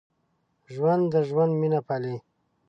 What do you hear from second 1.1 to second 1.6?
د ژوند